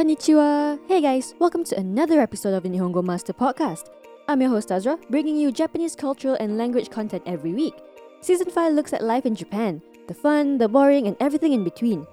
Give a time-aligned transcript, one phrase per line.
[0.00, 0.78] Konnichiwa!
[0.88, 3.90] Hey guys, welcome to another episode of the Nihongo Master Podcast.
[4.28, 7.74] I'm your host Azra, bringing you Japanese cultural and language content every week.
[8.22, 12.06] Season 5 looks at life in Japan, the fun, the boring, and everything in between.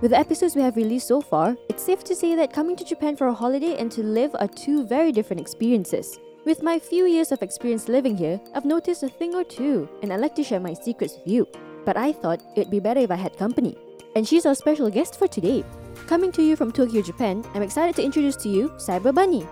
[0.00, 2.84] With the episodes we have released so far, it's safe to say that coming to
[2.84, 6.20] Japan for a holiday and to live are two very different experiences.
[6.44, 10.12] With my few years of experience living here, I've noticed a thing or two, and
[10.12, 11.48] I'd like to share my secrets with you.
[11.84, 13.76] But I thought it'd be better if I had company.
[14.14, 15.64] And she's our special guest for today.
[16.06, 19.46] Coming to you from Tokyo, Japan, I'm excited to introduce to you Cyber Bunny.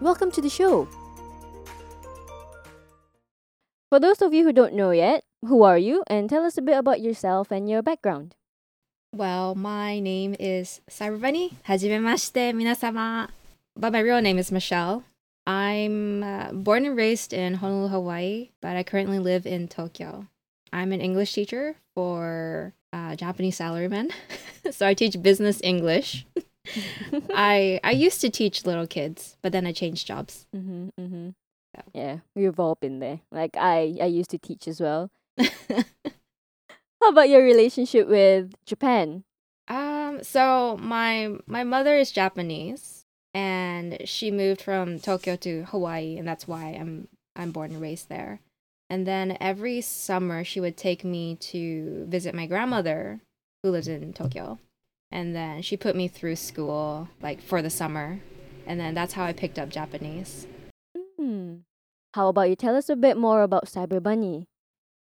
[0.00, 0.88] Welcome to the show.
[3.90, 6.62] For those of you who don't know yet, who are you and tell us a
[6.62, 8.34] bit about yourself and your background.
[9.14, 11.58] Well, my name is Cyber Bunny.
[11.68, 13.28] Hajimemashite, minasama.
[13.76, 15.04] But my real name is Michelle.
[15.46, 20.26] I'm uh, born and raised in Honolulu, Hawaii, but I currently live in Tokyo.
[20.72, 24.10] I'm an English teacher for uh, Japanese salarymen.
[24.70, 26.26] so I teach business English.
[27.34, 30.46] I I used to teach little kids, but then I changed jobs.
[30.54, 31.28] Mm-hmm, mm-hmm.
[31.92, 33.20] Yeah, we've all been there.
[33.30, 35.10] Like I, I used to teach as well.
[35.38, 39.24] How about your relationship with Japan?
[39.68, 46.28] Um, so my my mother is Japanese and she moved from Tokyo to Hawaii and
[46.28, 48.40] that's why I'm I'm born and raised there.
[48.88, 53.20] And then every summer she would take me to visit my grandmother
[53.64, 54.60] who lives in Tokyo.
[55.10, 58.20] And then she put me through school like for the summer.
[58.66, 60.46] And then that's how I picked up Japanese.
[61.18, 61.54] Hmm.
[62.12, 64.48] How about you tell us a bit more about Cyber Bunny?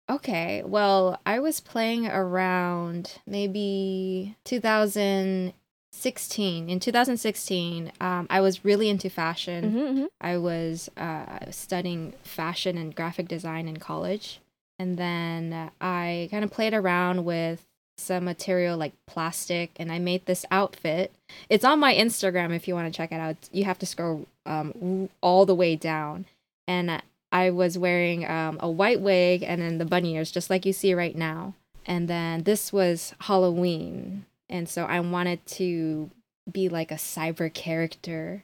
[0.10, 6.70] Okay, well, I was playing around maybe 2016.
[6.70, 9.64] In 2016, um, I was really into fashion.
[9.64, 10.06] Mm-hmm, mm-hmm.
[10.20, 14.40] I was uh, studying fashion and graphic design in college.
[14.78, 17.66] And then I kind of played around with
[18.02, 21.14] some material like plastic and I made this outfit.
[21.50, 23.38] It's on my Instagram if you want to check it out.
[23.52, 26.26] You have to scroll um, all the way down.
[26.68, 30.66] And I was wearing um, a white wig and then the bunny ears, just like
[30.66, 31.54] you see right now.
[31.86, 34.26] And then this was Halloween.
[34.50, 36.10] And so I wanted to
[36.52, 38.44] be like a cyber character.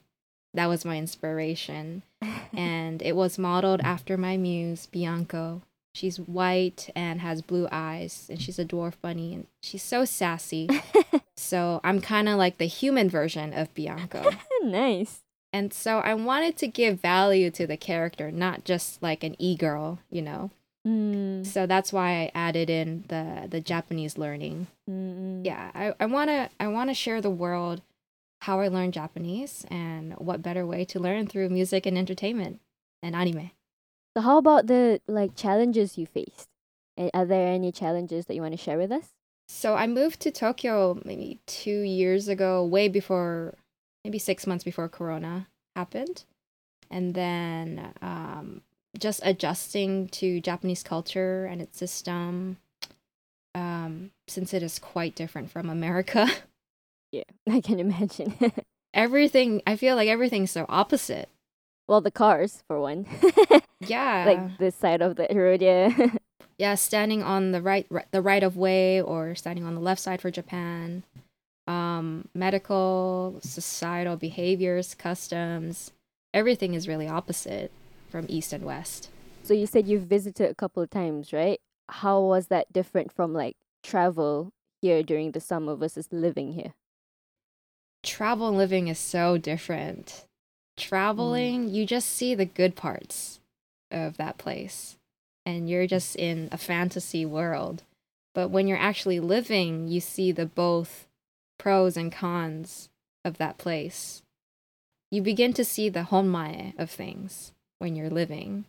[0.53, 2.03] That was my inspiration.
[2.53, 5.61] and it was modeled after my muse, Bianco.
[5.97, 10.69] She's white and has blue eyes, and she's a dwarf bunny, and she's so sassy.
[11.35, 14.29] so I'm kind of like the human version of Bianco.
[14.61, 15.23] nice.
[15.51, 19.97] And so I wanted to give value to the character, not just like an e-girl,
[20.11, 20.51] you know.
[20.87, 21.43] Mm.
[21.43, 24.67] So that's why I added in the the Japanese learning.
[24.87, 25.43] Mm-mm.
[25.43, 27.81] Yeah, I, I wanna I wanna share the world
[28.41, 32.59] how I learned Japanese and what better way to learn through music and entertainment
[33.01, 33.49] and anime.
[34.17, 36.47] So how about the like challenges you faced?
[37.13, 39.09] Are there any challenges that you want to share with us?
[39.47, 43.53] So I moved to Tokyo maybe two years ago, way before,
[44.03, 45.45] maybe six months before Corona
[45.75, 46.23] happened.
[46.89, 48.61] And then um,
[48.97, 52.57] just adjusting to Japanese culture and its system,
[53.53, 56.27] um, since it is quite different from America.
[57.11, 58.33] Yeah, I can imagine.
[58.93, 61.29] everything, I feel like everything's so opposite.
[61.87, 63.05] well, the cars for one,
[63.79, 64.23] Yeah.
[64.25, 65.61] like this side of the road.
[65.61, 66.15] Yeah.
[66.57, 70.01] yeah, standing on the right, ri- the right of way or standing on the left
[70.01, 71.03] side for Japan.
[71.67, 75.91] Um, medical, societal behaviors, customs,
[76.33, 77.71] everything is really opposite
[78.09, 79.09] from east and west.
[79.43, 81.59] so you said you've visited a couple of times, right?
[81.89, 84.51] How was that different from like travel
[84.81, 86.73] here during the summer versus living here?
[88.03, 90.25] Travel and living is so different.
[90.77, 93.39] Traveling, you just see the good parts
[93.91, 94.97] of that place,
[95.45, 97.83] and you're just in a fantasy world.
[98.33, 101.07] But when you're actually living, you see the both
[101.57, 102.89] pros and cons
[103.25, 104.21] of that place.
[105.09, 108.65] You begin to see the honne of things when you're living,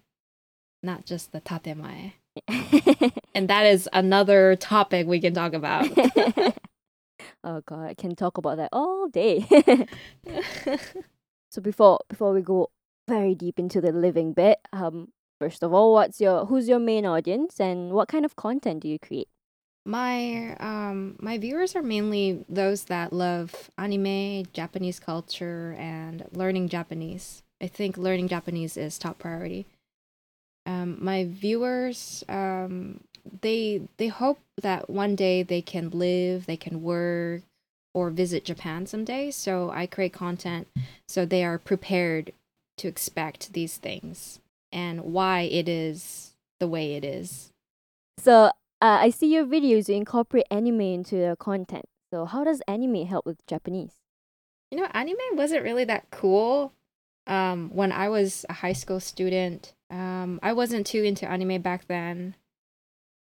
[0.82, 2.12] not just the tatemae.
[3.38, 5.86] And that is another topic we can talk about.
[7.44, 9.46] oh god, I can talk about that all day.
[11.52, 12.68] so before before we go
[13.08, 15.08] very deep into the living bit, um,
[15.40, 18.88] first of all, what's your who's your main audience and what kind of content do
[18.88, 19.28] you create?
[19.84, 27.42] My um my viewers are mainly those that love anime, Japanese culture, and learning Japanese.
[27.60, 29.66] I think learning Japanese is top priority.
[30.66, 33.00] Um, my viewers um
[33.40, 37.42] they they hope that one day they can live, they can work,
[37.94, 39.30] or visit Japan someday.
[39.30, 40.68] So I create content
[41.06, 42.32] so they are prepared
[42.78, 44.40] to expect these things
[44.72, 47.50] and why it is the way it is.
[48.18, 51.84] So uh, I see your videos you incorporate anime into your content.
[52.12, 53.94] So how does anime help with Japanese?
[54.70, 56.72] You know, anime wasn't really that cool.
[57.26, 61.86] Um, when I was a high school student, um, I wasn't too into anime back
[61.86, 62.34] then.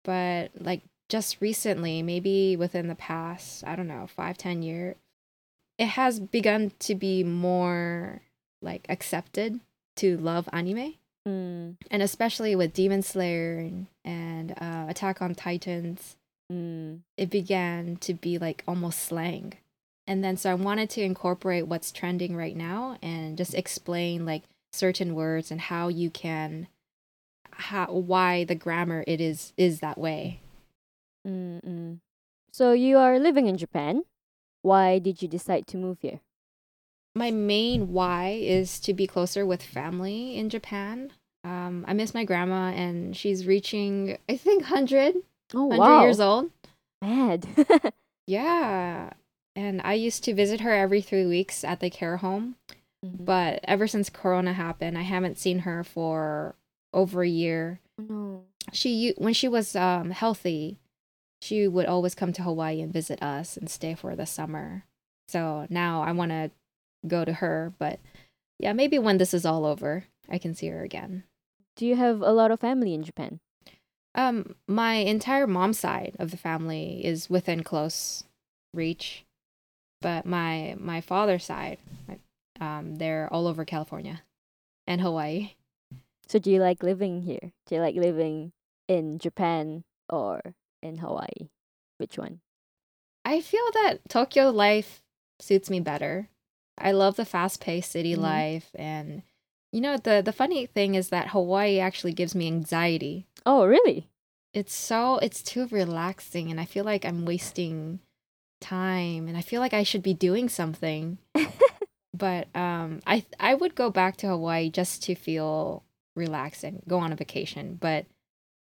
[0.04, 4.96] But like just recently, maybe within the past, I don't know, five, ten years,
[5.78, 8.22] it has begun to be more
[8.62, 9.60] like accepted
[9.98, 10.96] to love anime.
[11.28, 16.16] Mm, And especially with Demon Slayer and, and uh, Attack on Titans,
[16.52, 19.54] mm, it began to be like almost slang.
[20.08, 24.44] And then so I wanted to incorporate what's trending right now and just explain like
[24.72, 26.68] certain words and how you can
[27.52, 30.40] how why the grammar it is is that way.
[31.28, 32.00] mm, mm.
[32.52, 34.04] So you are living in Japan.
[34.62, 36.22] Why did you decide to move here?
[37.16, 41.12] My main why is to be closer with family in Japan.
[41.44, 45.16] Um, I miss my grandma and she's reaching I think 100,
[45.54, 46.52] Oh 100 wow, years old.
[47.02, 47.48] mad.
[48.28, 49.10] Yeah.
[49.56, 52.56] And I used to visit her every 3 weeks at the care home.
[53.04, 53.26] Mhm.
[53.26, 56.54] But ever since Corona happened, I haven't seen her for
[56.94, 57.80] over a year.
[57.98, 58.44] no.
[58.72, 60.78] She when she was um healthy,
[61.42, 64.84] she would always come to Hawaii and visit us and stay for the summer.
[65.28, 66.52] So now I want to
[67.08, 68.00] go to her, but
[68.60, 71.24] yeah, maybe when this is all over, I can see her again.
[71.76, 73.40] Do you have a lot of family in Japan?
[74.16, 78.24] Um, my entire mom's side of the family is within close
[78.74, 79.26] reach,
[80.02, 81.78] but my my father's side,
[82.60, 84.24] um, they're all over California
[84.88, 85.52] and Hawaii.
[86.28, 87.52] So do you like living here?
[87.68, 88.52] Do you like living
[88.88, 90.42] in Japan or
[90.82, 91.50] in Hawaii?
[91.98, 92.42] Which one?
[93.24, 95.02] I feel that Tokyo life
[95.40, 96.30] suits me better.
[96.80, 98.22] I love the fast-paced city Mhm.
[98.22, 99.24] life and
[99.72, 103.28] you know the the funny thing is that Hawaii actually gives me anxiety.
[103.46, 104.10] Oh, really?
[104.54, 108.00] It's so it's too relaxing and I feel like I'm wasting
[108.62, 111.18] time and I feel like I should be doing something.
[112.14, 115.84] but um I I would go back to Hawaii just to feel
[116.16, 118.06] relaxed and go on a vacation, but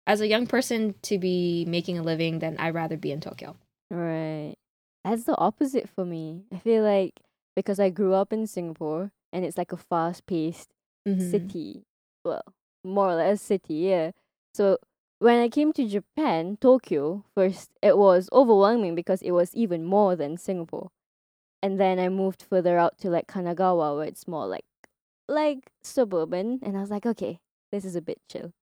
[0.05, 3.55] as a young person to be making a living then I'd rather be in Tokyo.
[3.89, 4.55] Right.
[5.05, 6.43] That's the opposite for me.
[6.53, 7.13] I feel like
[7.59, 10.71] because I grew up in Singapore and it's like a fast paced
[11.07, 11.29] Mhm.
[11.31, 11.83] city.
[12.23, 12.43] Well,
[12.83, 14.11] more or less city, yeah.
[14.53, 14.77] So
[15.19, 20.15] when I came to Japan, Tokyo, first it was overwhelming because it was even more
[20.15, 20.89] than Singapore.
[21.61, 24.65] And then I moved further out to like Kanagawa where it's more like
[25.27, 27.39] like suburban and I was like, okay,
[27.71, 28.53] this is a bit chill.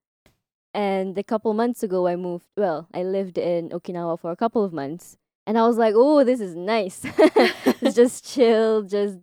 [0.73, 4.63] And a couple months ago I moved well, I lived in Okinawa for a couple
[4.65, 7.05] of months and I was like, oh, this is nice.
[7.81, 9.18] it's just chill, just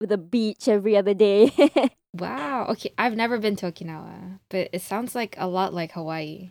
[0.00, 1.50] with a beach every other day.
[2.14, 2.66] Wow.
[2.68, 6.50] Okay, I've never been to Okinawa, but it sounds like a lot like Hawaii.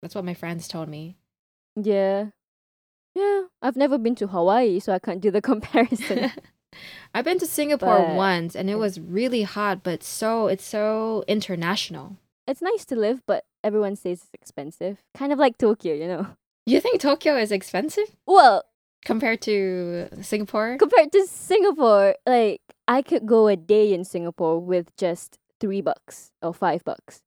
[0.00, 1.16] That's what my friends told me.
[1.74, 2.26] Yeah.
[3.16, 3.42] Yeah.
[3.60, 6.30] I've never been to Hawaii, so I can't do the comparison.
[7.12, 11.24] I've been to Singapore But- once and it was really hot, but so it's so
[11.26, 12.16] international.
[12.46, 14.98] it's nice to live, but everyone says it's expensive.
[15.12, 16.26] Kind of like Tokyo, you know.
[16.66, 18.62] You think Tokyo is expensive Well,
[19.04, 20.76] compared to Singapore?
[20.78, 26.32] compared to Singapore, like I could go a day in Singapore with just three bucks
[26.42, 27.20] or five bucks,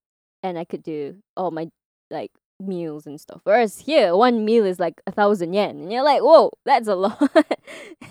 [0.43, 1.69] and I could do all my
[2.09, 3.41] like meals and stuff.
[3.43, 6.95] Whereas here, one meal is like a thousand yen, and you're like, whoa, that's a
[6.95, 7.19] lot.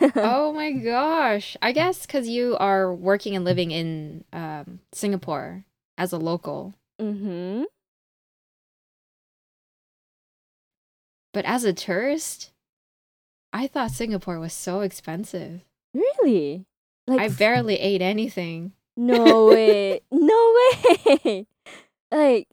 [0.16, 1.56] oh my gosh.
[1.62, 5.64] I guess cuz you are working and living in um, Singapore
[5.98, 7.64] as a local, mm-hmm.
[11.32, 12.50] but as a tourist,
[13.56, 15.62] I thought Singapore was so expensive.
[15.94, 16.66] Really?
[17.06, 18.72] Like I barely ate anything.
[18.98, 20.00] No way.
[20.10, 20.54] no
[21.24, 21.46] way.
[22.12, 22.48] Like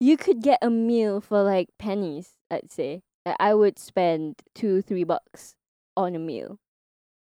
[0.00, 3.02] you could get a meal for like pennies, I'd say.
[3.38, 5.54] I would spend 2 3 bucks
[5.94, 6.58] on a meal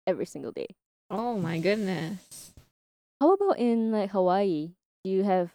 [0.06, 0.68] every single day.
[1.10, 2.52] Oh my goodness.
[3.20, 4.74] How about in like Hawaii?
[5.02, 5.50] Do you have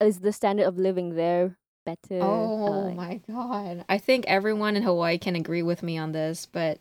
[0.00, 2.18] is the standard of living there better?
[2.20, 3.84] Oh Uh, my god.
[3.88, 6.80] I think everyone in Hawaii can agree with me on this, but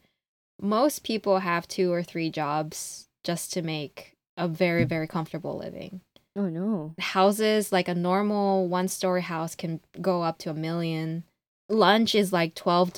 [0.62, 6.01] most people have two or three jobs just to make a very, very comfortable living.
[6.36, 6.94] Oh no.
[7.00, 11.24] Houses, like a normal one story house, can go up to a million.
[11.70, 12.91] Lunch is like $12,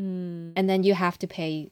[0.00, 0.52] Mm.
[0.56, 1.70] and then you have to pay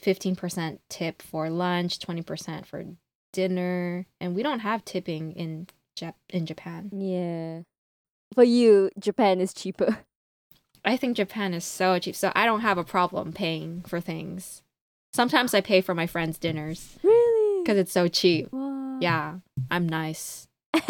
[0.00, 2.84] 15% tip for lunch, 20% for
[3.32, 5.66] dinner, and we don't have tipping in
[5.98, 6.90] Jap- in Japan.
[6.92, 7.62] Yeah.
[8.34, 9.98] For you, Japan is cheaper.
[10.84, 14.62] I think Japan is so cheap, so I don't have a problem paying for things.
[15.12, 17.62] Sometimes I pay for my friends' dinners Really?
[17.62, 18.48] because it's so cheap.
[18.52, 18.98] Wow.
[19.00, 19.34] Yeah,
[19.70, 20.46] I'm nice.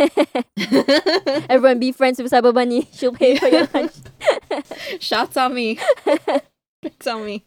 [0.56, 2.88] Everyone be friends with Cyber Bunny.
[2.92, 3.92] She'll pay for your lunch.
[5.00, 5.78] Shots on me.
[6.82, 7.44] It's on me.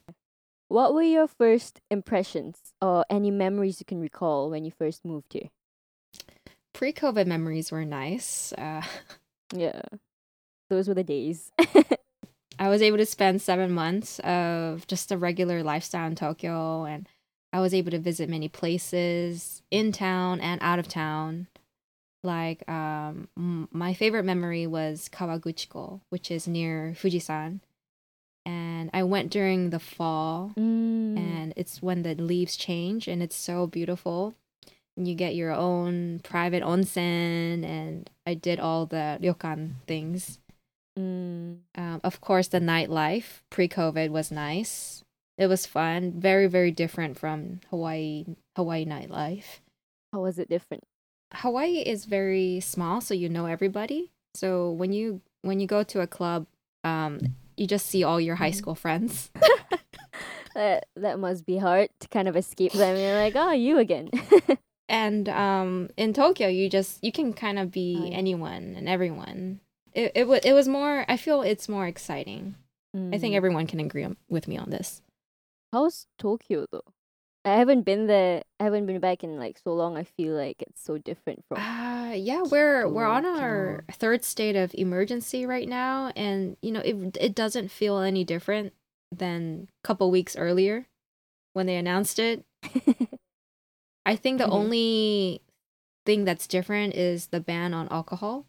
[0.70, 5.34] What were your first impressions or any memories you can recall when you first moved
[5.34, 5.50] here?
[6.74, 8.54] Pre COVID memories were nice.
[8.54, 8.82] Uh,
[9.54, 9.82] Yeah.
[10.70, 11.52] Those were the days.
[12.60, 17.08] I was able to spend seven months of just a regular lifestyle in Tokyo, and
[17.54, 21.48] I was able to visit many places in town and out of town.
[22.24, 23.28] Like, um,
[23.72, 27.62] my favorite memory was Kawaguchiko, which is near Fujisan.
[28.46, 31.18] And I went during the fall, Mm.
[31.18, 34.34] and it's when the leaves change, and it's so beautiful.
[34.96, 40.40] And you get your own private onsen, and I did all the ryokan things.
[40.98, 41.60] Mm.
[41.76, 45.04] Um, of course, the nightlife pre COVID was nice.
[45.38, 46.14] It was fun.
[46.20, 48.26] Very, very different from Hawaii
[48.56, 49.60] Hawaii nightlife.
[50.12, 50.84] How was it different?
[51.34, 54.12] Hawaii is very small, so you know everybody.
[54.34, 56.48] So when you when you go to a club,
[56.84, 59.30] um, you just see all your high school friends.
[60.56, 62.98] That that must be hard to kind of escape them.
[62.98, 64.10] You're like, oh, you again.
[64.90, 68.16] And um, in Tokyo, you just you can kind of be Oh, yeah.
[68.16, 69.60] anyone and everyone.
[69.98, 71.04] It it was it was more.
[71.10, 72.56] I feel it's more exciting.
[72.96, 73.38] I think Mm.
[73.38, 75.02] everyone can agree on, with me on this.
[75.74, 76.86] How's Tokyo though?
[77.46, 78.44] I haven't been there.
[78.60, 79.98] I haven't been back in like so long.
[79.98, 81.58] I feel like it's so different from.
[81.58, 86.82] Uh yeah, we're we're on our third state of emergency right now and you know,
[86.82, 88.74] it it doesn't feel any different
[89.12, 90.86] than a couple weeks earlier
[91.54, 92.46] when they announced it.
[94.06, 94.52] I think the Mhm.
[94.62, 95.42] only
[96.06, 98.46] thing that's different is the ban on alcohol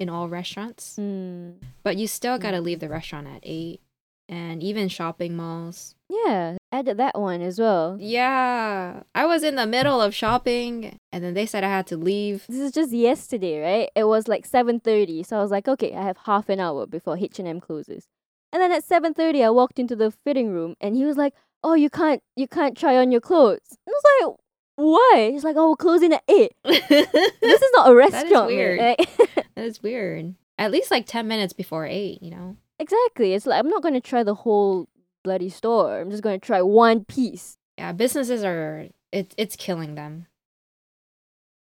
[0.00, 0.96] in all restaurants.
[0.98, 1.56] Mm.
[1.84, 2.64] But you still got to Mm.
[2.64, 3.80] leave the restaurant at 8
[4.28, 5.94] and even shopping malls.
[6.08, 7.96] Yeah, added that one as well.
[8.00, 11.96] Yeah, I was in the middle of shopping and then they said I had to
[11.96, 12.46] leave.
[12.48, 13.90] This is just yesterday, right?
[13.94, 16.86] It was like seven thirty, so I was like, okay, I have half an hour
[16.86, 18.06] before H and M closes.
[18.52, 21.34] And then at seven thirty, I walked into the fitting room, and he was like,
[21.62, 24.36] "Oh, you can't, you can't try on your clothes." And I was like,
[24.76, 26.50] "Why?" He's like, "Oh, we're closing at 8.
[26.64, 28.80] This is not a restaurant, man." weird.
[28.80, 29.08] Like-
[29.60, 30.36] That is weird.
[30.56, 32.56] At least like 10 minutes before 8, you know?
[32.78, 33.34] exactly.
[33.34, 34.88] It's like I'm not gonna try the whole
[35.22, 36.00] bloody store.
[36.00, 37.58] I'm just gonna try one piece.
[37.76, 40.28] Yeah, businesses are, it, it's killing them.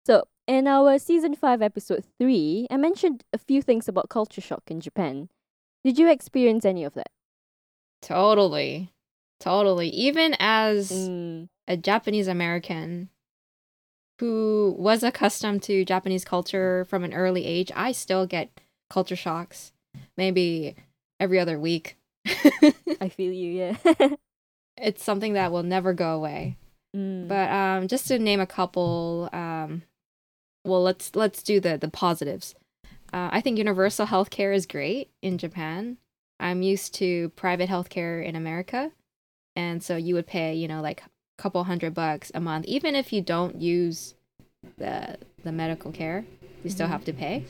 [0.06, 4.64] So, in our season 5, episode 3, I mentioned a few things about culture shock
[4.66, 5.28] in Japan.
[5.84, 7.12] Did you experience any of that?
[8.02, 8.90] Totally.
[9.38, 9.88] Totally.
[9.90, 13.08] Even as Mm, a Japanese American
[14.20, 19.72] who was accustomed to Japanese culture from an early age, I still get culture shocks
[20.16, 20.76] maybe
[21.20, 21.96] every other week.
[23.00, 23.76] I feel you, yeah.
[24.76, 26.56] it's something that will never go away.
[26.96, 29.82] Mm, But um, just to name a couple, um,
[30.64, 32.54] well, let's let's do the the positives.
[33.12, 35.98] Uh, I think universal healthcare is great in Japan.
[36.40, 38.90] I'm used to private healthcare in America,
[39.54, 41.02] and so you would pay, you know, like
[41.36, 44.14] couple hundred bucks a month, even if you don't use
[44.78, 46.24] the the medical care,
[46.62, 46.90] you still Mhm.
[46.90, 47.44] have to pay.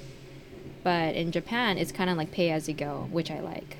[0.83, 3.77] But in Japan, it's kind of like pay as you go, which I like.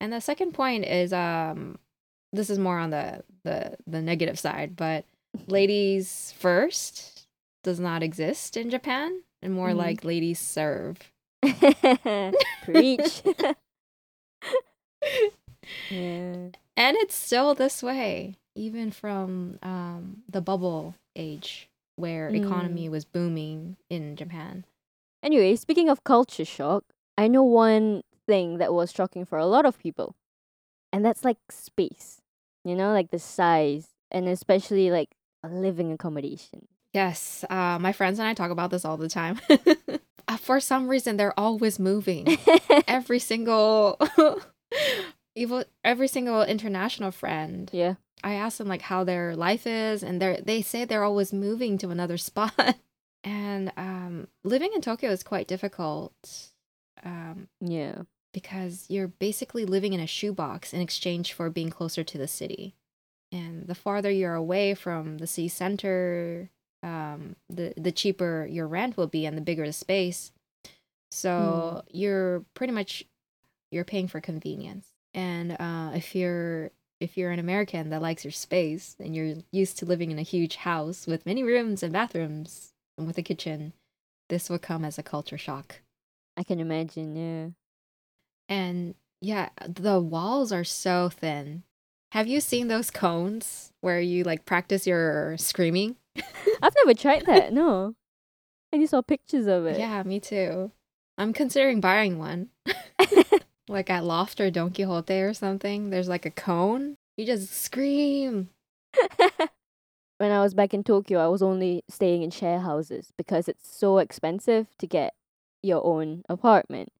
[0.00, 1.78] And the second point is um
[2.32, 5.04] this is more on the the the negative side, but
[5.46, 7.26] ladies first
[7.62, 9.76] does not exist in Japan and more Mhm.
[9.76, 10.98] like ladies serve.
[12.64, 13.22] Preach.
[15.90, 16.48] yeah.
[16.76, 22.36] And it's still this way even from um the bubble age where Mm.
[22.36, 24.64] economy was booming in Japan.
[25.22, 26.84] Anyway, speaking of culture shock,
[27.16, 30.14] I know one thing that was shocking for a lot of people,
[30.92, 32.20] and that's like space.
[32.64, 35.10] You know, like the size, and especially like
[35.44, 36.68] a living accommodation.
[36.92, 39.40] Yes, uh, my friends and I talk about this all the time.
[40.28, 42.38] Uh, For some reason, they're always moving.
[42.86, 43.98] every single,
[45.34, 47.70] evil, every single international friend.
[47.72, 47.94] yeah.
[48.24, 51.76] I ask them like how their life is, and they they say they're always moving
[51.78, 52.76] to another spot.
[53.24, 56.12] and um, living in Tokyo is quite difficult
[57.04, 58.02] um, Yeah.
[58.32, 62.74] because you're basically living in a shoebox in exchange for being closer to the city.
[63.32, 66.48] And the farther you're away from the city center,
[66.84, 70.30] um, the the cheaper your rent will be, and the bigger the space.
[71.10, 73.04] So you're pretty much
[73.72, 74.91] you're paying for convenience.
[75.14, 79.76] And uh, if you're if you're an American that likes your space and you're used
[79.78, 83.72] to living in a huge house with many rooms and bathrooms and with a kitchen,
[84.28, 85.80] this will come as a culture shock.
[86.36, 87.16] I can imagine.
[87.16, 87.48] Yeah.
[88.48, 91.64] And yeah, the walls are so thin.
[92.12, 95.96] Have you seen those cones where you like practice your screaming?
[96.62, 97.52] I've never tried that.
[97.52, 97.94] No.
[98.72, 99.78] I just saw pictures of it.
[99.78, 100.70] Yeah, me too.
[101.18, 102.48] I'm considering buying one.
[103.72, 106.96] Like at Loft or Don Quixote or something, there's like a cone.
[107.16, 108.50] You just scream.
[110.18, 113.74] when I was back in Tokyo, I was only staying in share houses because it's
[113.74, 115.14] so expensive to get
[115.62, 116.90] your own apartment.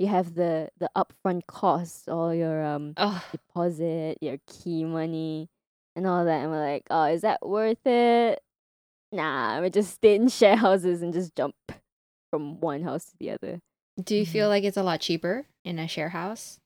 [0.00, 5.48] You have the the upfront costs, all your um Oh, deposit, your key money,
[5.94, 6.42] and all that.
[6.42, 8.40] And we're like, oh, is that worth it?
[9.12, 11.54] Nah, we just stay in share houses and just jump
[12.30, 13.60] from one house to the other.
[14.02, 14.28] Do you Mhm.
[14.28, 16.60] feel like it's a lot cheaper in a share house?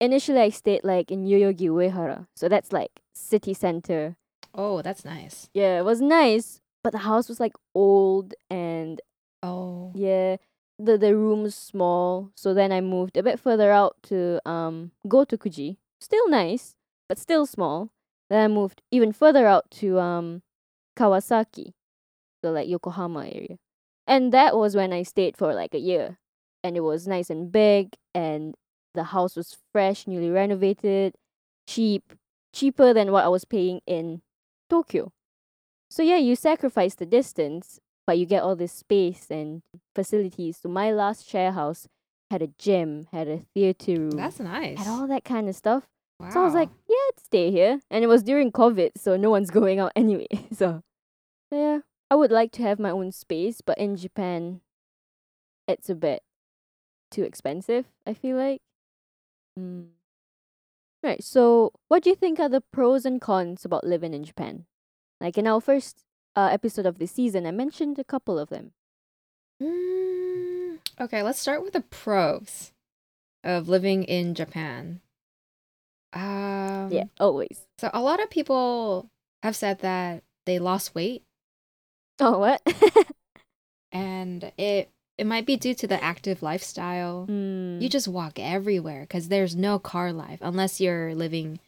[0.00, 4.16] Initially, I stayed like in Yoyogi Uehara, so that's like city center.
[4.54, 5.48] Oh, that's nice.
[5.54, 9.00] Yeah, it was nice, but the house was like old and
[9.42, 9.92] Oh.
[9.94, 10.36] yeah,
[10.78, 12.30] the the room was small.
[12.36, 15.76] So then I moved a bit further out to um Gotokuji.
[16.00, 16.74] Still nice,
[17.08, 17.90] but still small.
[18.30, 20.42] Then I moved even further out to um
[20.96, 21.72] Kawasaki,
[22.42, 23.58] so like Yokohama area.
[24.06, 26.18] And that was when I stayed for like a year.
[26.64, 28.54] And it was nice and big and
[28.94, 31.14] the house was fresh, newly renovated,
[31.68, 32.14] cheap,
[32.52, 34.22] cheaper than what I was paying in
[34.70, 35.12] Tokyo.
[35.90, 39.62] So yeah, you sacrifice the distance, but you get all this space and
[39.94, 40.58] facilities.
[40.62, 41.86] So my last share house
[42.30, 44.78] had a gym, had a theater room, That's nice.
[44.78, 45.84] had all that kind of stuff.
[46.18, 46.30] wow.
[46.30, 47.80] So I was like, yeah, I'd stay here.
[47.90, 50.26] And it was during COVID, so no one's going out anyway.
[50.50, 50.82] So,
[51.50, 51.78] so yeah,
[52.10, 54.60] I would like to have my own space, but in Japan,
[55.68, 56.22] it's a bit
[57.14, 58.60] too expensive, I feel like.
[59.58, 59.88] Mm.
[61.02, 64.66] Right, so what do you think are the pros and cons about living in Japan?
[65.20, 66.04] Like in our first
[66.34, 68.72] uh, episode of this season, I mentioned a couple of them.
[69.62, 72.72] Mm, okay, let's start with the pros
[73.44, 75.00] of living in Japan.
[76.12, 77.66] Um, yeah, always.
[77.78, 79.10] So a lot of people
[79.42, 81.22] have said that they lost weight,
[82.20, 82.62] Oh, what?
[83.92, 87.26] and it it might be due to the active lifestyle.
[87.28, 87.80] mm.
[87.80, 91.60] You just walk everywhere because there's no car life unless you're living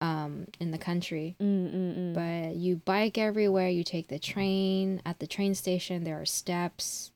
[0.00, 1.36] um in the country.
[1.40, 2.14] Mm, mm, mm.
[2.14, 3.68] But you bike everywhere.
[3.68, 5.00] You take the train.
[5.04, 7.12] At the train station, there are steps.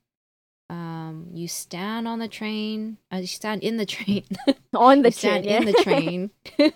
[0.70, 2.98] Um, you stand on the train.
[3.12, 4.24] Uh, you stand in the train.
[4.74, 6.30] on the train, in the train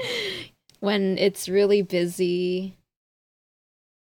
[0.80, 2.76] when it's really busy.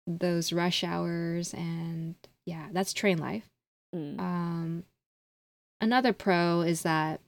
[0.06, 3.48] Those rush hours and yeah, that's train life.
[3.94, 4.18] Mm.
[4.18, 4.84] Um,
[5.80, 7.20] another pro is that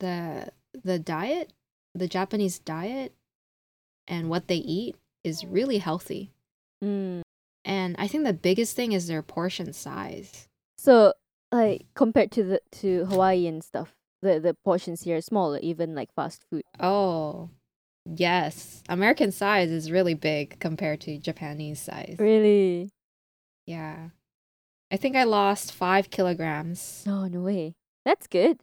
[0.00, 0.50] the
[0.84, 1.52] the diet,
[1.94, 3.14] the Japanese diet,
[4.08, 6.32] and what they eat is really healthy.
[6.82, 7.22] Mm.
[7.64, 10.48] And I think the biggest thing is their portion size.
[10.78, 11.12] So,
[11.52, 15.94] like compared to the to Hawaii and stuff, the the portions here are smaller, even
[15.94, 16.62] like fast food.
[16.80, 17.50] Oh,
[18.06, 22.16] yes, American size is really big compared to Japanese size.
[22.18, 22.90] Really?
[23.66, 24.08] Yeah,
[24.90, 27.04] I think I lost five kilograms.
[27.06, 27.76] No, no way.
[28.04, 28.60] That's good.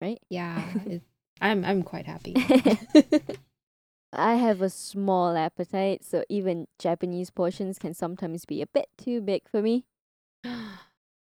[0.00, 0.20] Right?
[0.30, 1.02] Yeah, it,
[1.40, 2.34] I'm I'm quite happy.
[4.12, 9.20] I have a small appetite, so even Japanese portions can sometimes be a bit too
[9.20, 9.84] big for me.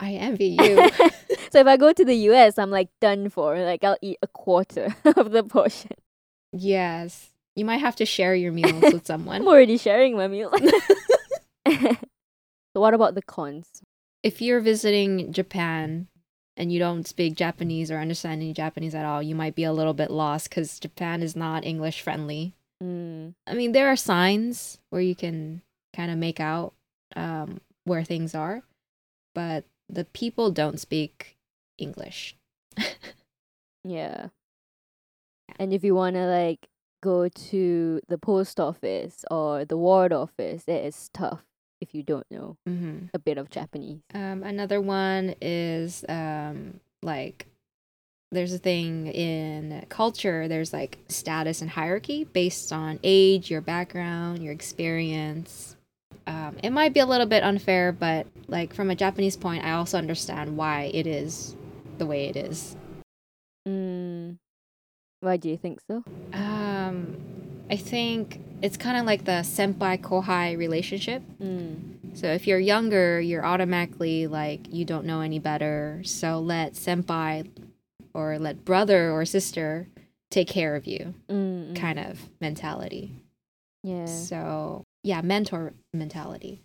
[0.01, 0.89] I envy you.
[1.51, 3.59] so if I go to the US, I'm like done for.
[3.59, 5.93] Like I'll eat a quarter of the portion.
[6.53, 9.43] yes, you might have to share your meals with someone.
[9.43, 10.53] I'm already sharing my meal.
[11.69, 11.97] so
[12.75, 13.83] what about the cons?
[14.29, 16.07] If you're visiting Japan
[16.55, 19.73] and you don't speak Japanese or understand any Japanese at all, you might be a
[19.73, 22.55] little bit lost because Japan is not English friendly.
[22.83, 25.63] Mm, I mean, there are signs where you can
[25.97, 26.75] kind of make out
[27.17, 28.65] um, where things are,
[29.35, 31.39] but the people don't speak
[31.79, 32.37] English.
[33.83, 34.29] yeah.
[35.59, 36.69] And if you want to like
[37.03, 41.48] go to the post office or the ward office, it is tough
[41.81, 44.01] if you don't know hmm a bit of Japanese.
[44.15, 47.47] Um, another one is um, like
[48.31, 54.43] there's a thing in culture, there's like status and hierarchy based on age, your background,
[54.43, 55.77] your experience.
[56.27, 59.73] Um, it might be a little bit unfair, but like from a Japanese point, I
[59.73, 61.57] also understand why it is
[61.97, 62.77] the way it is.
[63.67, 64.37] Mm.
[65.21, 66.05] Why do you think so?
[66.35, 67.17] Um,
[67.71, 71.23] I think it's kind of like the senpai kohai relationship.
[71.41, 72.17] Mm.
[72.17, 76.01] So if you're younger, you're automatically like you don't know any better.
[76.05, 77.49] So let senpai
[78.15, 79.87] or let brother or sister
[80.31, 81.77] take care of you Mm, mm.
[81.77, 83.13] kind of mentality.
[83.83, 84.07] Yeah.
[84.07, 86.61] So, yeah, mentor mentality.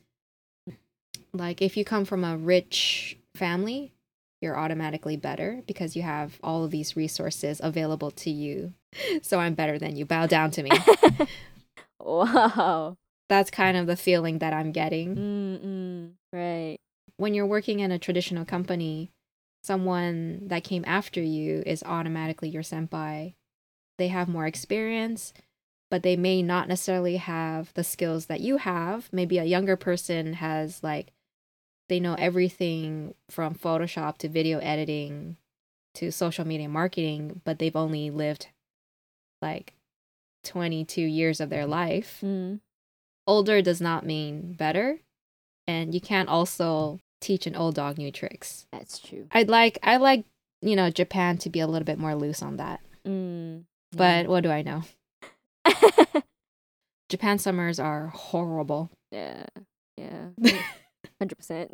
[1.33, 3.93] Like if you come from a rich family,
[4.41, 8.73] you're automatically better because you have all of these resources available to you.
[9.23, 10.05] So I'm better than you.
[10.05, 10.69] Bow down to me.
[12.03, 12.97] wow.
[13.29, 15.15] That's kind of the feeling that I'm getting.
[15.15, 16.11] Mm, mm.
[16.31, 16.77] Right.
[17.17, 19.11] when you're working in a traditional company,
[19.63, 23.35] someone that came after you is automatically your senpai.
[23.97, 25.33] They have more experience,
[25.89, 29.09] but they may not necessarily have the skills that you have.
[29.11, 31.13] Maybe a younger person has like
[31.89, 35.37] they know everything from Photoshop to video editing
[35.95, 38.47] to social media marketing, but they've only lived
[39.41, 39.73] like
[40.43, 42.19] 22 years of their life.
[42.23, 42.59] Mm.
[43.25, 44.99] Older does not mean better,
[45.67, 48.67] and you can't also teach an old dog new tricks.
[48.71, 49.27] That's true.
[49.31, 50.25] I'd like I like,
[50.61, 52.81] you know, Japan to be a little bit more loose on that.
[53.07, 53.63] Mm.
[53.95, 54.83] But what do I know?
[57.09, 58.89] Japan summers are horrible.
[59.11, 59.45] yeah,
[59.97, 60.29] yeah,
[61.19, 61.71] hundred percent.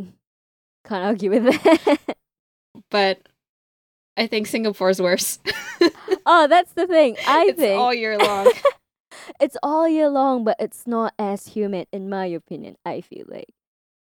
[0.85, 1.99] Can't argue with that.
[2.91, 3.21] But
[4.19, 5.39] I think Singapore's worse.
[6.25, 7.15] oh, that's the thing.
[7.25, 8.51] I it's think all year long.
[9.41, 12.75] it's all year long, but it's not as humid, in my opinion.
[12.85, 13.53] I feel like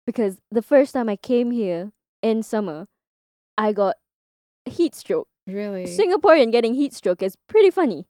[0.06, 2.86] because the first time I came here in summer,
[3.56, 3.96] I got
[4.66, 5.28] heat stroke.
[5.46, 5.84] really?
[5.84, 8.06] Singaporean getting heat stroke is pretty funny.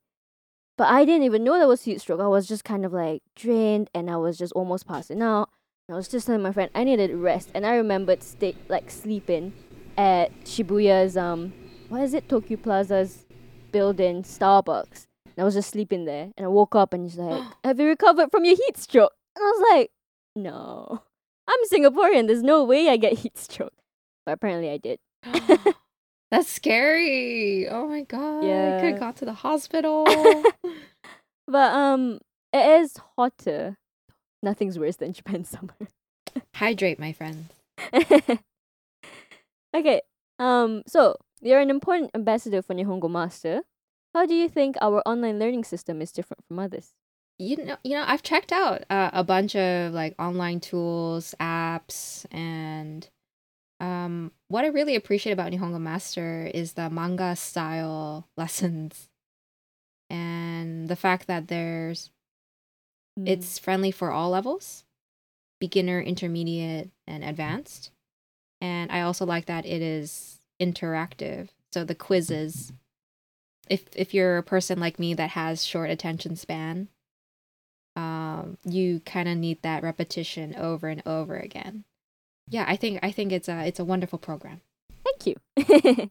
[0.76, 2.20] But I didn't even know that was heat stroke.
[2.20, 5.50] I was just kind of like drained and I was just almost passing out.
[5.86, 7.50] And I was just telling my friend I needed rest.
[7.54, 9.52] And I remembered stay like sleeping
[9.96, 11.52] at Shibuya's um
[11.92, 12.26] what is it?
[12.26, 13.26] Tokyo Plaza's
[13.70, 15.06] building Starbucks.
[15.26, 17.86] And I was just sleeping there and I woke up and he's like, Have you
[17.86, 19.12] recovered from your heat stroke?
[19.36, 19.90] And I was like,
[20.34, 21.02] No.
[21.46, 23.74] I'm Singaporean, there's no way I get heat stroke.
[24.24, 25.00] But apparently I did.
[26.30, 27.68] That's scary.
[27.68, 28.44] Oh my god.
[28.44, 28.76] Yeah.
[28.76, 30.06] I could have got to the hospital.
[31.48, 32.20] But um,
[32.52, 33.76] it is hotter.
[34.42, 35.74] Nothing's worse than Japan summer.
[36.54, 37.46] Hydrate, my friend.
[39.74, 40.00] okay.
[40.38, 40.82] Um.
[40.86, 43.62] So you're an important ambassador for Nihongo Master.
[44.14, 46.92] How do you think our online learning system is different from others?
[47.38, 52.24] You know, you know, I've checked out uh, a bunch of like online tools, apps,
[52.30, 53.08] and
[53.80, 59.08] um, what I really appreciate about Nihongo Master is the manga style lessons,
[60.08, 62.10] and the fact that there's
[63.26, 64.84] it's friendly for all levels,
[65.58, 67.90] beginner, intermediate, and advanced.
[68.60, 71.48] And I also like that it is interactive.
[71.72, 72.72] So the quizzes,
[73.68, 76.88] if if you're a person like me that has short attention span,
[77.96, 81.84] um, you kind of need that repetition over and over again.
[82.48, 84.60] Yeah, I think I think it's a it's a wonderful program.
[85.04, 85.36] Thank you.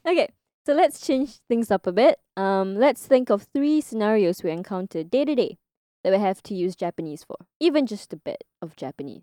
[0.06, 0.28] okay.
[0.66, 2.18] So let's change things up a bit.
[2.36, 5.58] Um, let's think of three scenarios we encounter day to day
[6.02, 9.22] that we have to use Japanese for, even just a bit of Japanese,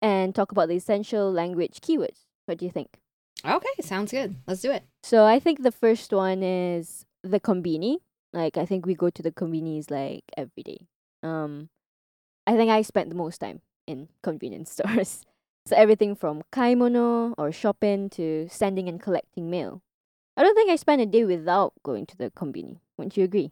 [0.00, 2.24] and talk about the essential language keywords.
[2.46, 3.00] What do you think?
[3.44, 4.36] Okay, sounds good.
[4.46, 4.84] Let's do it.
[5.02, 7.98] So I think the first one is the kombini.
[8.32, 10.86] Like I think we go to the konbinis like every day.
[11.22, 11.68] Um,
[12.46, 15.24] I think I spent the most time in convenience stores.
[15.66, 19.82] So everything from kaimono or shopping to sending and collecting mail.
[20.36, 22.78] I don't think I spend a day without going to the kombini.
[22.96, 23.50] Wouldn't you agree?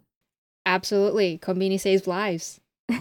[0.65, 2.61] Absolutely, Konbini saves lives.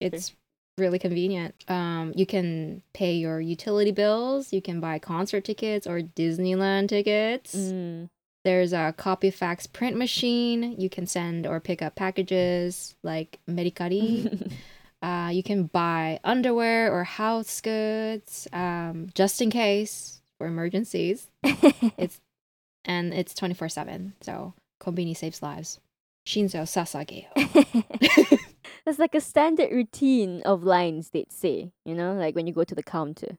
[0.00, 0.32] It's
[0.78, 1.54] really convenient.
[1.68, 4.52] Um, you can pay your utility bills.
[4.52, 7.54] You can buy concert tickets or Disneyland tickets.
[7.54, 8.08] mm.
[8.44, 10.76] There's a copy fax print machine.
[10.78, 14.52] You can send or pick up packages like Mercari.
[15.02, 21.28] uh, you can buy underwear or house goods um, just in case for emergencies.
[21.42, 22.20] it's
[22.84, 24.14] And it's 24 7.
[24.22, 25.78] So Konbini saves lives.
[26.28, 27.32] Shinzo Sasageyo.
[28.84, 32.64] That's like a standard routine of lines they'd say, you know, like when you go
[32.64, 33.38] to the counter.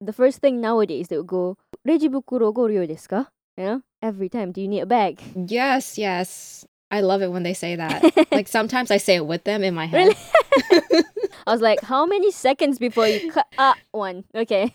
[0.00, 3.30] The first thing nowadays they would go, Reji bukuro go ryo desu ka?
[3.56, 4.50] You know, every time.
[4.50, 5.22] Do you need a bag?
[5.36, 6.66] yes, yes.
[6.90, 8.02] I love it when they say that.
[8.32, 9.96] like sometimes I say it with them in my head.
[10.10, 11.04] Really?
[11.46, 13.46] I was like, how many seconds before you cut?
[13.56, 14.24] Ah, one.
[14.34, 14.74] Okay.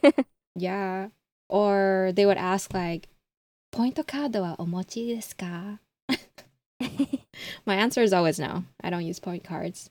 [0.55, 1.09] Yeah.
[1.49, 3.07] Or they would ask like,
[3.71, 5.79] "Pointo card wa omochi desu ka?"
[7.65, 8.63] My answer is always no.
[8.83, 9.89] I don't use point cards.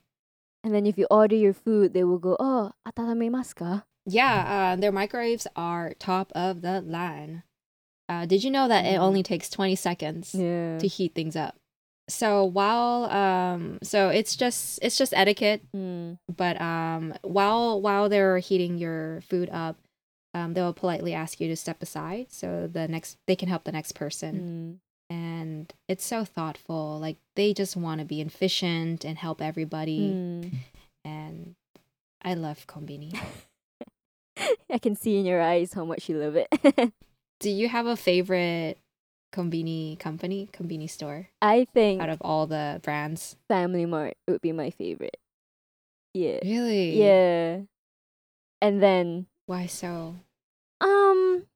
[0.62, 3.84] and then if you order your food, they will go, oh, atatamemasu ka?
[4.04, 7.42] Yeah, uh, their microwaves are top of the line.
[8.10, 9.06] Uh, did you know that it Mm.
[9.08, 10.76] only takes 20 seconds Yeah.
[10.78, 11.56] to heat things up?
[12.10, 16.18] So while um so it's just it's just etiquette, Mm.
[16.28, 19.78] but um while while they're heating your food up,
[20.34, 23.72] um they'll politely ask you to step aside so the next they can help the
[23.72, 24.32] next person.
[24.34, 24.89] Mm.
[25.10, 26.98] And it's so thoughtful.
[27.00, 30.12] Like they just want to be efficient and help everybody.
[30.12, 30.52] Mm.
[31.04, 31.54] And
[32.22, 33.18] I love Kombini.
[34.70, 36.92] I can see in your eyes how much you love it.
[37.40, 38.78] Do you have a favorite
[39.32, 43.36] Kombini company, Kombini store I think out of all the brands?
[43.48, 45.16] Family Mart would be my favorite.
[46.14, 46.38] Yeah.
[46.42, 47.02] Really?
[47.02, 47.60] Yeah.
[48.62, 50.16] And then Why so?
[50.80, 51.46] Um,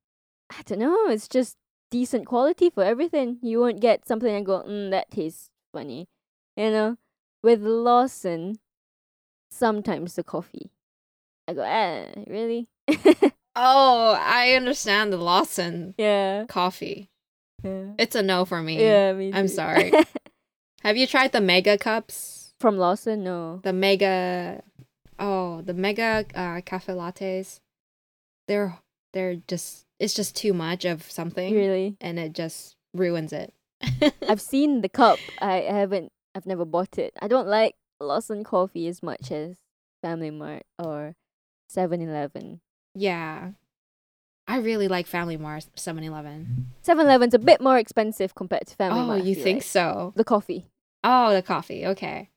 [0.51, 1.09] I don't know.
[1.09, 1.57] It's just
[1.95, 3.39] decent quality for everything.
[3.41, 6.09] You won't get something and go, mm, that tastes funny.
[6.57, 6.97] You know,
[7.41, 8.59] with Lawson,
[9.49, 10.73] sometimes the coffee.
[11.47, 12.67] I go, ah, really?
[13.57, 16.45] Oh, I understand the Lawson yeah.
[16.49, 17.09] coffee.
[17.63, 17.93] Yeah.
[17.99, 18.83] It's a no for me.
[18.83, 19.39] Yeah, me too.
[19.39, 19.93] I'm sorry.
[20.83, 22.53] Have you tried the mega cups?
[22.59, 23.61] From Lawson, no.
[23.63, 24.61] The mega
[25.21, 27.61] oh, the mega uh, cafe lattes.
[28.49, 28.77] They're
[29.13, 31.97] they're just it's just too much of something Really?
[32.01, 33.53] and it just ruins it.
[34.29, 35.19] I've seen the cup.
[35.41, 36.11] I haven't.
[36.35, 37.13] I've never bought it.
[37.21, 39.57] I don't like Lawson coffee as much as
[40.03, 41.15] Family Mart or
[41.75, 42.61] 7-Eleven.
[42.95, 43.51] yeah.
[44.47, 46.67] I really like Family Mart 7-Eleven.
[46.87, 49.25] 7-Eleven's a bit more expensive compared to Family Oh, Mart.
[49.25, 49.63] You think like.
[49.63, 50.13] so?
[50.17, 50.67] The coffee.
[51.03, 51.87] Oh, the coffee.
[51.87, 52.29] Okay.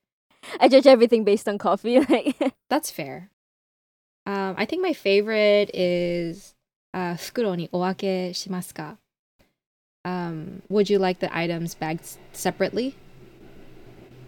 [0.62, 2.00] I judge everything based on coffee.
[2.10, 2.38] Like,
[2.70, 3.30] That's fair.
[4.26, 6.54] Um, I think my favorite is
[6.95, 8.99] uh, 袋にお分けしますか?
[10.05, 12.95] Um, would you like the items bagged s- separately?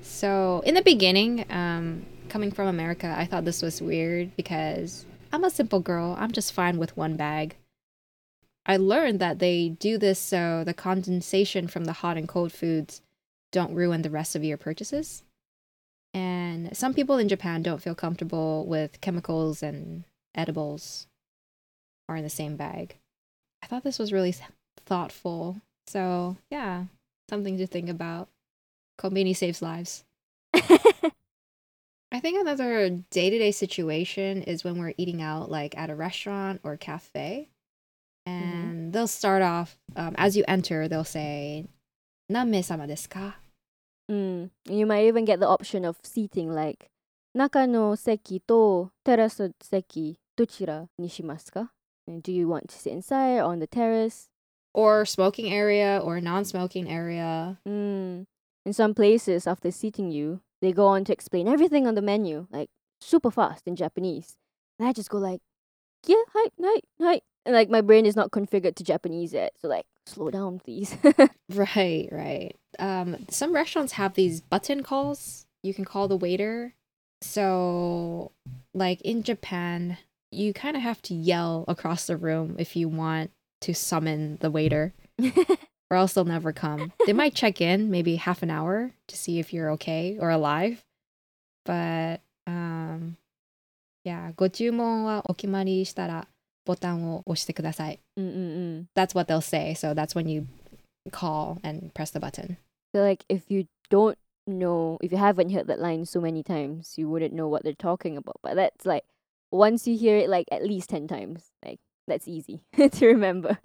[0.03, 5.45] So, in the beginning, um, coming from America, I thought this was weird because I'm
[5.45, 6.15] a simple girl.
[6.19, 7.57] I'm just fine with one bag.
[8.67, 13.03] I learned that they do this so the condensation from the hot and cold foods
[13.51, 15.23] don't ruin the rest of your purchases.
[16.15, 21.08] And some people in Japan don't feel comfortable with chemicals and edibles
[22.10, 22.98] are in the same bag.
[23.64, 24.36] I thought this was really
[24.86, 25.62] thoughtful.
[25.88, 26.86] So, yeah,
[27.30, 28.28] something to think about.
[29.00, 30.04] Kombini saves lives.
[32.12, 35.96] I think another day to day situation is when we're eating out, like at a
[35.96, 37.48] restaurant or cafe.
[38.28, 38.44] Mm-hmm.
[38.44, 38.92] And mm-hmm.
[38.92, 41.66] they'll start off, um, as you enter, they'll say,
[42.32, 43.36] Nanmei sama desu ka?
[44.10, 44.50] Mm.
[44.68, 46.90] You might even get the option of seating like,
[47.36, 51.70] Naka no seki to terasu seki dochira ni shimasu ka?
[52.18, 54.30] Do you want to sit inside or on the terrace?
[54.74, 57.60] Or smoking area or non smoking area.
[57.68, 58.26] Mm.
[58.66, 62.48] In some places, after seating you, they go on to explain everything on the menu,
[62.52, 62.70] like
[63.02, 64.38] super fast in Japanese.
[64.78, 65.42] And I just go like,
[66.06, 67.22] yeah, hi, hi, hi.
[67.46, 70.96] And like my brain is not configured to Japanese yet, so like, slow down, please.
[71.52, 72.56] Right, right.
[72.78, 75.48] Um, some restaurants have these button calls.
[75.64, 76.76] You can call the waiter.
[77.22, 78.32] So,
[78.74, 79.98] like in Japan,
[80.31, 84.51] you kind of have to yell across the room if you want to summon the
[84.51, 84.93] waiter,
[85.91, 86.93] or else they'll never come.
[87.07, 90.85] They might check in maybe half an hour to see if you're okay or alive.
[91.65, 93.17] But, um,
[94.05, 96.29] yeah, ご注文はお決まりしたら
[96.67, 98.01] ボタンを押してください.
[98.19, 98.87] Mm-mm-mm.
[98.95, 99.75] That's what they'll say.
[99.75, 100.47] So that's when you
[101.11, 102.59] call and press the button.
[102.95, 106.99] So like, if you don't know, if you haven't heard that line so many times,
[106.99, 108.37] you wouldn't know what they're talking about.
[108.43, 109.05] But that's like,
[109.52, 113.58] once you hear it like at least 10 times, like, that's easy to remember.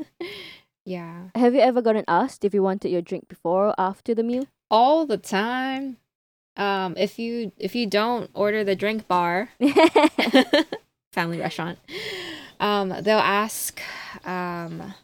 [0.84, 1.28] yeah.
[1.34, 4.46] Have you ever gotten asked if you wanted your drink before or after the meal?
[4.70, 5.98] All the time.
[6.56, 9.48] Um if you if you don't order the drink bar,
[11.12, 11.78] family restaurant,
[12.60, 13.80] um they'll ask
[14.26, 14.94] um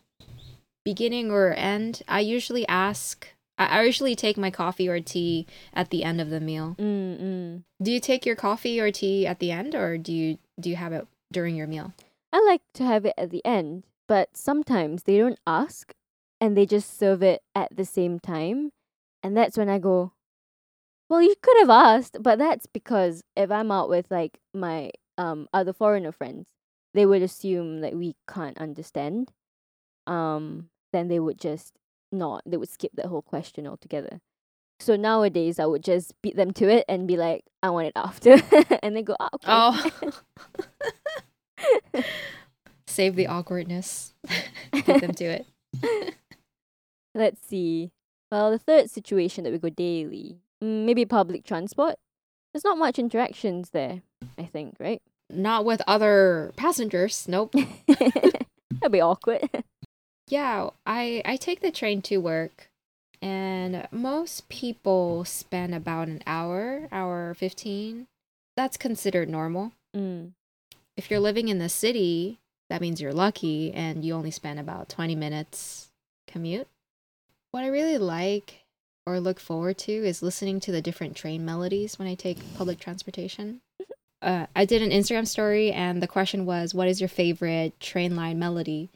[0.84, 2.02] beginning or end.
[2.06, 6.30] I usually ask I, I usually take my coffee or tea at the end of
[6.30, 6.76] the meal.
[6.78, 7.64] Mm-mm.
[7.82, 10.76] Do you take your coffee or tea at the end or do you do you
[10.76, 11.92] have it during your meal?
[12.32, 15.92] I like to have it at the end, but sometimes they don't ask
[16.40, 18.70] and they just serve it at the same time.
[19.22, 20.12] And that's when I go,
[21.08, 25.48] well, you could have asked, but that's because if I'm out with like my um
[25.52, 26.48] other foreigner friends,
[26.94, 29.32] they would assume that we can't understand.
[30.06, 31.77] Um, then they would just
[32.12, 34.20] not, they would skip that whole question altogether.
[34.80, 37.92] So nowadays, I would just beat them to it and be like, I want it
[37.96, 38.36] after.
[38.82, 40.10] and they go, oh, okay.
[41.94, 42.02] Oh.
[42.86, 44.14] Save the awkwardness.
[44.72, 45.46] Beat them to it.
[47.14, 47.90] Let's see.
[48.30, 51.96] Well, the third situation that we go daily, mm, maybe public transport.
[52.52, 54.02] There's not much interactions there,
[54.38, 55.02] I think, right?
[55.30, 57.26] Not with other passengers.
[57.28, 57.54] Nope.
[57.86, 59.48] That'd be awkward.
[60.28, 62.68] Yeah, I I take the train to work
[63.20, 68.06] and most people spend about an hour, hour 15.
[68.56, 69.72] That's considered normal.
[69.94, 70.32] mm.
[70.96, 72.38] If you're living in the city,
[72.68, 75.90] that means you're lucky and you only spend about 20 minutes
[76.26, 76.66] commute.
[77.52, 78.64] What I really like
[79.06, 82.78] or look forward to is listening to the different train melodies when I take public
[82.80, 83.60] transportation.
[84.20, 88.16] Uh, I did an Instagram story and the question was, What is your favorite train
[88.16, 88.90] line melody?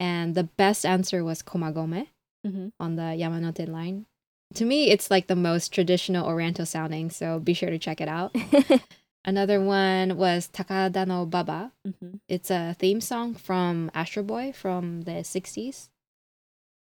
[0.00, 2.08] And the best answer was Komagome
[2.44, 4.06] hmm on the Yamanote line.
[4.54, 8.08] To me, it's like the most traditional Oriental sounding, so be sure to check it
[8.08, 8.34] out.
[9.24, 11.72] Another one was Takada no Baba.
[11.86, 12.16] Mm-hmm.
[12.28, 15.88] It's a theme song from Astro Boy from the 60s.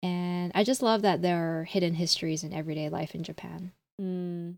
[0.03, 3.73] And I just love that there are hidden histories in everyday life in Japan.
[4.01, 4.57] Mm.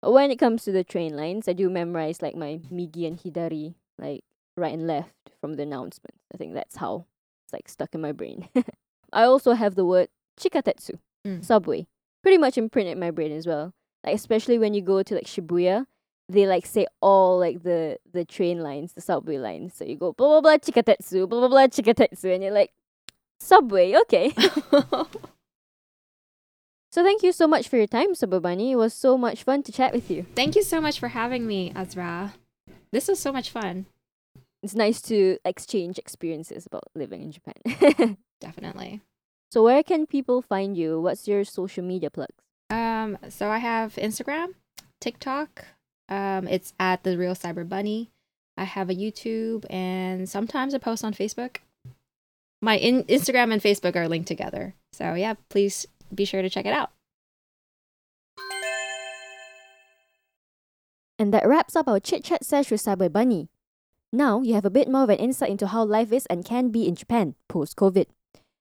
[0.00, 3.74] When it comes to the train lines, I do memorize like my migi and hidari,
[3.98, 4.24] like
[4.56, 6.18] right and left from the announcements.
[6.32, 7.04] I think that's how
[7.52, 8.48] like stuck in my brain.
[9.12, 10.08] I also have the word
[10.40, 11.44] chikatetsu, Mm.
[11.44, 11.86] subway,
[12.22, 13.72] pretty much imprinted in my brain as well.
[14.04, 15.86] Like especially when you go to like Shibuya,
[16.28, 19.74] they like say all like the the train lines, the subway lines.
[19.74, 22.72] So you go blah blah blah chikatetsu, blah blah blah chikatetsu, and you're like
[23.40, 24.32] subway, okay.
[26.90, 28.70] so thank you so much for your time, Sababani.
[28.72, 30.26] It was so much fun to chat with you.
[30.34, 32.34] Thank you so much for having me, Azra.
[32.92, 33.86] This was so much fun.
[34.62, 38.16] It's nice to exchange experiences about living in Japan.
[38.40, 39.00] Definitely.
[39.50, 41.00] so where can people find you?
[41.00, 42.34] What's your social media plugs?
[42.70, 44.54] Um, so I have Instagram,
[45.00, 45.64] TikTok.
[46.08, 48.10] Um, it's at the real Cyber Bunny.
[48.56, 51.56] I have a YouTube, and sometimes I post on Facebook.
[52.60, 54.74] My in- Instagram and Facebook are linked together.
[54.92, 56.90] So yeah, please be sure to check it out.
[61.18, 63.48] And that wraps up our chit chat sesh with Cyber Bunny.
[64.14, 66.68] Now you have a bit more of an insight into how life is and can
[66.68, 68.06] be in Japan post COVID.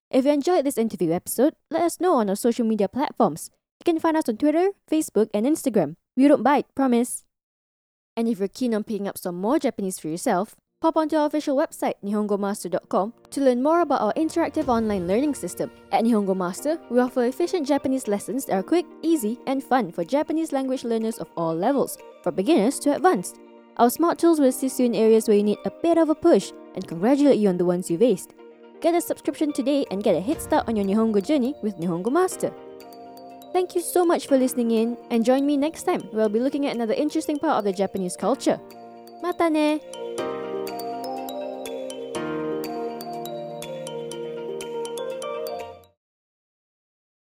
[0.09, 3.51] If you enjoyed this interview episode, let us know on our social media platforms.
[3.79, 5.95] You can find us on Twitter, Facebook, and Instagram.
[6.15, 7.25] We don't bite, promise.
[8.15, 11.27] And if you're keen on picking up some more Japanese for yourself, pop onto our
[11.27, 15.69] official website, nihongomaster.com, to learn more about our interactive online learning system.
[15.91, 20.05] At Nihongo Master, we offer efficient Japanese lessons that are quick, easy, and fun for
[20.05, 23.37] Japanese language learners of all levels, from beginners to advanced.
[23.81, 26.13] Our smart tools will assist you in areas where you need a bit of a
[26.13, 28.29] push and congratulate you on the ones you've aced.
[28.79, 32.11] Get a subscription today and get a head start on your Nihongo journey with Nihongo
[32.11, 32.53] Master.
[33.53, 36.39] Thank you so much for listening in and join me next time where I'll be
[36.39, 38.59] looking at another interesting part of the Japanese culture.
[39.23, 39.79] Mata ne!